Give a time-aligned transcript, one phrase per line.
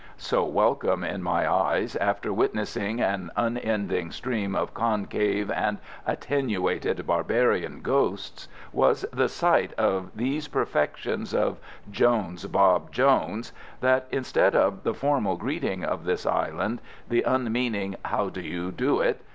[0.17, 5.77] So welcome in my eyes, after witnessing an unending stream of concave and
[6.07, 11.59] attenuated barbarian ghosts, was the sight of these perfections of
[11.91, 18.29] Jones Bob Jones, that instead of the formal greeting of this Island the unmeaning "How
[18.29, 19.21] do you do it?"